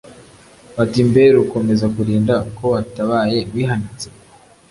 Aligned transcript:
Bati: 0.75 0.99
Mbe 1.09 1.23
Rukomezakulinda 1.35 2.35
ko 2.57 2.65
watabaye 2.73 3.39
wihanitse? 3.53 4.07